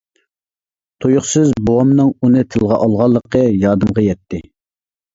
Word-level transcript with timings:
تۇيۇقسىز 1.05 1.51
بوۋامنىڭ 1.69 2.11
ئۇنى 2.17 2.43
تىلغا 2.57 2.83
ئالغانلىقى 2.89 3.47
يادىمغا 3.47 4.11
يەتتى. 4.11 4.47